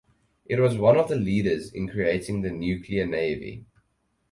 It 0.47 0.59
was 0.59 0.79
one 0.79 0.97
of 0.97 1.09
the 1.09 1.15
leaders 1.15 1.71
in 1.71 1.87
creating 1.87 2.41
the 2.41 2.49
nuclear 2.49 3.05
navy. 3.05 3.65